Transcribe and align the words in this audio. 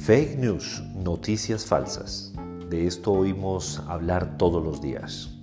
Fake 0.00 0.38
news, 0.38 0.80
noticias 0.94 1.66
falsas. 1.66 2.32
De 2.70 2.86
esto 2.86 3.12
oímos 3.12 3.80
hablar 3.80 4.38
todos 4.38 4.64
los 4.64 4.80
días. 4.80 5.38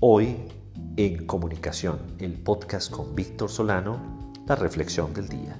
Hoy, 0.00 0.36
en 0.98 1.26
Comunicación, 1.26 1.98
el 2.18 2.34
podcast 2.34 2.92
con 2.92 3.14
Víctor 3.14 3.48
Solano, 3.48 4.32
la 4.46 4.54
reflexión 4.54 5.14
del 5.14 5.28
día. 5.30 5.58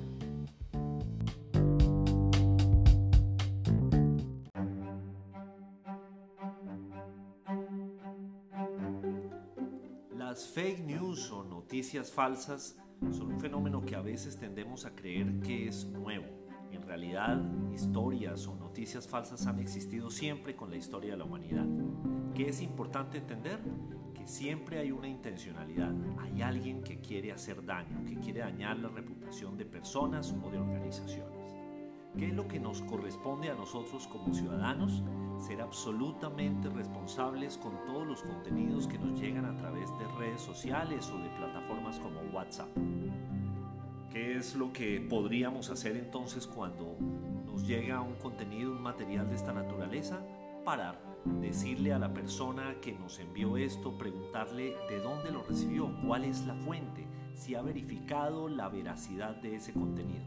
Las 10.14 10.46
fake 10.48 10.84
news 10.84 11.30
o 11.30 11.42
noticias 11.42 12.12
falsas 12.12 12.76
son 13.10 13.32
un 13.32 13.40
fenómeno 13.40 13.80
que 13.80 13.96
a 13.96 14.02
veces 14.02 14.36
tendemos 14.36 14.84
a 14.84 14.94
creer 14.94 15.40
que 15.40 15.68
es 15.68 15.86
nuevo 15.86 16.43
en 16.74 16.82
realidad, 16.82 17.40
historias 17.72 18.46
o 18.46 18.54
noticias 18.54 19.06
falsas 19.06 19.46
han 19.46 19.58
existido 19.58 20.10
siempre 20.10 20.56
con 20.56 20.70
la 20.70 20.76
historia 20.76 21.12
de 21.12 21.18
la 21.18 21.24
humanidad. 21.24 21.66
¿Qué 22.34 22.48
es 22.48 22.60
importante 22.60 23.18
entender? 23.18 23.60
Que 24.14 24.26
siempre 24.26 24.78
hay 24.78 24.90
una 24.90 25.08
intencionalidad. 25.08 25.92
Hay 26.18 26.42
alguien 26.42 26.82
que 26.82 27.00
quiere 27.00 27.32
hacer 27.32 27.64
daño, 27.64 28.04
que 28.04 28.16
quiere 28.16 28.40
dañar 28.40 28.78
la 28.78 28.88
reputación 28.88 29.56
de 29.56 29.64
personas 29.64 30.34
o 30.42 30.50
de 30.50 30.58
organizaciones. 30.58 31.54
¿Qué 32.16 32.28
es 32.28 32.34
lo 32.34 32.46
que 32.46 32.60
nos 32.60 32.80
corresponde 32.82 33.50
a 33.50 33.54
nosotros 33.54 34.06
como 34.06 34.32
ciudadanos? 34.32 35.02
Ser 35.38 35.60
absolutamente 35.60 36.68
responsables 36.68 37.58
con 37.58 37.84
todos 37.86 38.06
los 38.06 38.22
contenidos 38.22 38.86
que 38.86 38.98
nos 38.98 39.20
llegan 39.20 39.44
a 39.44 39.56
través 39.56 39.90
de 39.98 40.06
redes 40.18 40.40
sociales 40.40 41.10
o 41.10 41.18
de 41.18 41.28
plataformas 41.30 41.98
como 41.98 42.20
WhatsApp. 42.32 42.68
¿Qué 44.14 44.36
es 44.36 44.54
lo 44.54 44.72
que 44.72 45.00
podríamos 45.00 45.70
hacer 45.70 45.96
entonces 45.96 46.46
cuando 46.46 46.96
nos 47.46 47.66
llega 47.66 48.00
un 48.00 48.14
contenido, 48.14 48.70
un 48.70 48.80
material 48.80 49.28
de 49.28 49.34
esta 49.34 49.52
naturaleza? 49.52 50.24
Parar, 50.64 51.00
decirle 51.40 51.92
a 51.92 51.98
la 51.98 52.14
persona 52.14 52.76
que 52.80 52.92
nos 52.92 53.18
envió 53.18 53.56
esto, 53.56 53.98
preguntarle 53.98 54.76
de 54.88 55.00
dónde 55.00 55.32
lo 55.32 55.42
recibió, 55.42 55.92
cuál 56.06 56.22
es 56.22 56.46
la 56.46 56.54
fuente, 56.54 57.08
si 57.34 57.56
ha 57.56 57.62
verificado 57.62 58.48
la 58.48 58.68
veracidad 58.68 59.34
de 59.34 59.56
ese 59.56 59.72
contenido. 59.72 60.24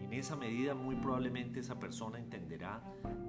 En 0.00 0.12
esa 0.12 0.36
medida 0.36 0.76
muy 0.76 0.94
probablemente 0.94 1.58
esa 1.58 1.80
persona 1.80 2.20
entenderá 2.20 2.80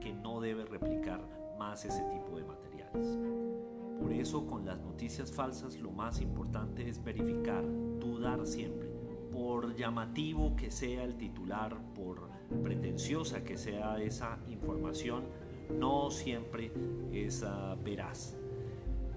que 0.02 0.14
no 0.14 0.40
debe 0.40 0.66
replicar 0.66 1.20
más 1.58 1.84
ese 1.84 2.04
tipo 2.04 2.38
de 2.38 2.44
materiales. 2.44 3.18
Por 4.00 4.14
eso 4.14 4.46
con 4.46 4.68
las 4.68 4.78
noticias 4.82 5.32
falsas 5.32 5.78
lo 5.78 5.90
más 5.90 6.22
importante 6.22 6.88
es 6.88 7.04
verificar, 7.04 7.64
dudar 8.00 8.46
siempre 8.46 8.89
por 9.40 9.74
llamativo 9.74 10.54
que 10.58 10.70
sea 10.70 11.06
el 11.06 11.16
titular, 11.16 11.74
por 11.96 12.30
pretenciosa 12.62 13.42
que 13.42 13.56
sea 13.56 13.98
esa 14.02 14.38
información, 14.50 15.24
no 15.80 16.12
siempre 16.12 16.74
es 17.14 17.44
ah, 17.44 17.78
veraz. 17.82 18.38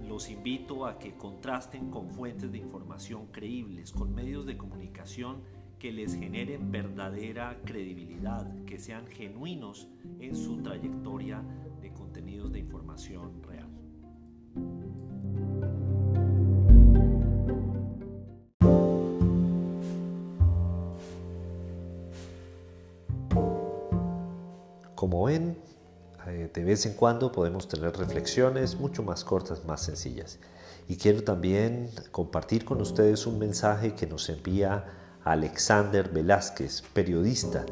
Los 0.06 0.30
invito 0.30 0.86
a 0.86 0.96
que 0.96 1.16
contrasten 1.16 1.90
con 1.90 2.08
fuentes 2.08 2.52
de 2.52 2.58
información 2.58 3.26
creíbles, 3.32 3.90
con 3.90 4.14
medios 4.14 4.46
de 4.46 4.56
comunicación 4.56 5.42
que 5.80 5.90
les 5.90 6.14
generen 6.14 6.70
verdadera 6.70 7.60
credibilidad, 7.64 8.46
que 8.64 8.78
sean 8.78 9.08
genuinos 9.08 9.88
en 10.20 10.36
su 10.36 10.62
trayectoria 10.62 11.42
de 11.80 11.92
contenidos 11.92 12.52
de 12.52 12.60
información 12.60 13.42
real. 13.42 13.61
Como 25.02 25.24
ven, 25.24 25.58
eh, 26.28 26.48
de 26.54 26.62
vez 26.62 26.86
en 26.86 26.92
cuando 26.92 27.32
podemos 27.32 27.66
tener 27.66 27.96
reflexiones 27.96 28.76
mucho 28.76 29.02
más 29.02 29.24
cortas, 29.24 29.64
más 29.64 29.82
sencillas. 29.82 30.38
Y 30.86 30.96
quiero 30.96 31.24
también 31.24 31.90
compartir 32.12 32.64
con 32.64 32.80
ustedes 32.80 33.26
un 33.26 33.40
mensaje 33.40 33.96
que 33.96 34.06
nos 34.06 34.28
envía 34.28 34.84
Alexander 35.24 36.08
Velázquez, 36.08 36.84
periodista, 36.94 37.66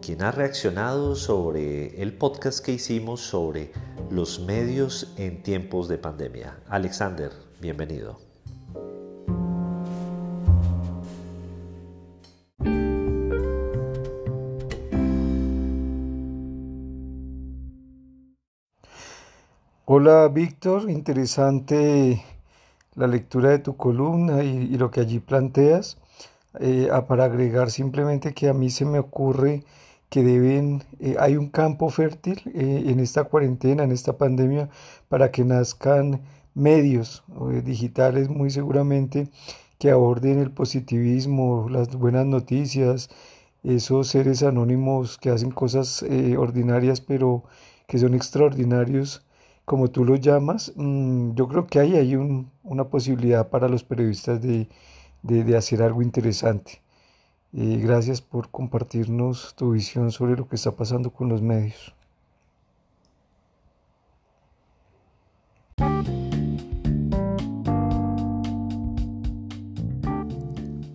quien 0.00 0.22
ha 0.22 0.30
reaccionado 0.30 1.16
sobre 1.16 2.00
el 2.00 2.16
podcast 2.16 2.64
que 2.64 2.74
hicimos 2.74 3.20
sobre 3.20 3.72
los 4.08 4.38
medios 4.38 5.12
en 5.16 5.42
tiempos 5.42 5.88
de 5.88 5.98
pandemia. 5.98 6.60
Alexander, 6.68 7.32
bienvenido. 7.60 8.25
Hola 19.88 20.26
Víctor, 20.26 20.90
interesante 20.90 22.20
la 22.96 23.06
lectura 23.06 23.50
de 23.50 23.60
tu 23.60 23.76
columna 23.76 24.42
y, 24.42 24.76
lo 24.78 24.90
que 24.90 24.98
allí 24.98 25.20
planteas. 25.20 25.96
Eh, 26.58 26.88
para 27.06 27.26
agregar 27.26 27.70
simplemente 27.70 28.34
que 28.34 28.48
a 28.48 28.52
mí 28.52 28.68
se 28.68 28.84
me 28.84 28.98
ocurre 28.98 29.62
que 30.08 30.24
deben, 30.24 30.82
eh, 30.98 31.14
hay 31.20 31.36
un 31.36 31.50
campo 31.50 31.88
fértil 31.88 32.42
eh, 32.52 32.86
en 32.88 32.98
esta 32.98 33.24
cuarentena, 33.24 33.84
en 33.84 33.92
esta 33.92 34.18
pandemia, 34.18 34.70
para 35.08 35.30
que 35.30 35.44
nazcan 35.44 36.20
medios 36.54 37.22
digitales 37.64 38.28
muy 38.28 38.50
seguramente 38.50 39.28
que 39.78 39.92
aborden 39.92 40.40
el 40.40 40.50
positivismo, 40.50 41.68
las 41.70 41.94
buenas 41.94 42.26
noticias, 42.26 43.08
esos 43.62 44.08
seres 44.08 44.42
anónimos 44.42 45.16
que 45.16 45.30
hacen 45.30 45.52
cosas 45.52 46.04
ordinarias 46.36 47.00
pero 47.00 47.44
que 47.86 47.98
son 47.98 48.14
extraordinarios 48.14 49.25
como 49.66 49.90
tú 49.90 50.04
lo 50.04 50.14
llamas, 50.16 50.72
mm, 50.76 51.34
yo 51.34 51.48
creo 51.48 51.66
que 51.66 51.80
hay 51.80 51.96
ahí 51.96 52.14
una 52.62 52.84
posibilidad 52.84 53.48
para 53.50 53.68
los 53.68 53.82
periodistas 53.84 54.40
de, 54.40 54.68
hacer 55.56 55.82
algo 55.82 56.02
interesante. 56.02 56.80
Eh, 57.52 57.78
gracias 57.82 58.20
por 58.22 58.50
compartirnos 58.50 59.54
tu 59.56 59.72
visión 59.72 60.12
sobre 60.12 60.36
lo 60.36 60.48
que 60.48 60.56
está 60.56 60.70
pasando 60.72 61.10
con 61.10 61.28
los 61.28 61.42
medios. 61.42 61.94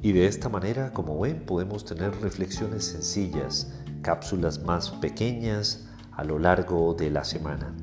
Y 0.03 0.13
de 0.13 0.27
esta 0.27 0.49
manera, 0.49 0.93
como 0.93 1.19
ven, 1.19 1.45
podemos 1.45 1.83
tener 1.85 2.15
reflexiones 2.21 2.85
sencillas, 2.85 3.73
cápsulas 4.01 4.63
más 4.63 4.91
pequeñas 4.91 5.87
a 6.13 6.23
lo 6.23 6.39
largo 6.39 6.93
de 6.93 7.09
la 7.11 7.23
semana. 7.25 7.75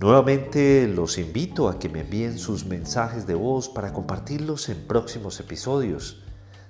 Nuevamente 0.00 0.88
los 0.88 1.18
invito 1.18 1.68
a 1.68 1.78
que 1.78 1.90
me 1.90 2.00
envíen 2.00 2.38
sus 2.38 2.64
mensajes 2.64 3.26
de 3.26 3.34
voz 3.34 3.68
para 3.68 3.92
compartirlos 3.92 4.70
en 4.70 4.86
próximos 4.86 5.38
episodios. 5.40 6.22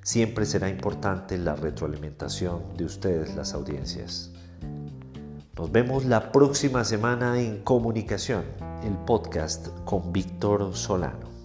Siempre 0.03 0.45
será 0.45 0.69
importante 0.69 1.39
la 1.39 1.55
retroalimentación 1.55 2.77
de 2.77 2.87
ustedes, 2.87 3.37
las 3.37 3.55
audiencias. 3.55 4.33
Nos 5.57 5.71
vemos 5.71 6.07
la 6.07 6.33
próxima 6.33 6.83
semana 6.83 7.41
en 7.41 7.63
Comunicación, 7.63 8.43
el 8.83 8.97
podcast 9.07 9.69
con 9.85 10.13
Víctor 10.13 10.75
Solano. 10.75 11.40